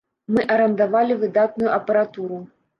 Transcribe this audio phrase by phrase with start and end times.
[0.37, 2.45] Мы арандавалі выдатную апаратуру.